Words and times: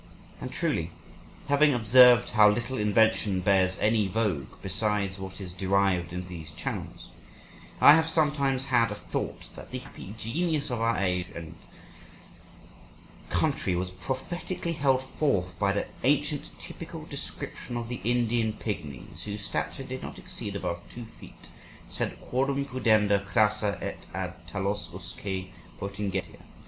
And 0.39 0.51
truly, 0.51 0.89
having 1.47 1.75
observed 1.75 2.29
how 2.29 2.49
little 2.49 2.75
invention 2.75 3.39
bears 3.41 3.77
any 3.79 4.07
vogue 4.07 4.47
besides 4.63 5.19
what 5.19 5.39
is 5.39 5.53
derived 5.53 6.11
into 6.11 6.27
these 6.27 6.51
channels, 6.53 7.09
I 7.79 7.93
have 7.93 8.09
sometimes 8.09 8.65
had 8.65 8.89
a 8.91 8.95
thought 8.95 9.49
that 9.55 9.69
the 9.69 9.77
happy 9.77 10.15
genius 10.17 10.71
of 10.71 10.81
our 10.81 10.97
age 10.97 11.27
and 11.35 11.55
country 13.29 13.75
was 13.75 13.91
prophetically 13.91 14.73
held 14.73 15.03
forth 15.03 15.59
by 15.59 15.71
that 15.73 15.89
ancient 16.03 16.49
typical 16.57 17.05
description 17.05 17.77
of 17.77 17.87
the 17.87 18.01
Indian 18.03 18.53
pigmies 18.53 19.25
whose 19.25 19.45
stature 19.45 19.83
did 19.83 20.01
not 20.01 20.17
exceed 20.17 20.55
above 20.55 20.81
two 20.89 21.05
feet, 21.05 21.49
sed 21.89 22.17
quorum 22.19 22.65
pudenda 22.65 23.23
crassa, 23.23 23.77
et 23.79 23.99
ad 24.15 24.33
talos 24.47 24.91
usque 24.95 25.51
pertingentia. 25.79 26.41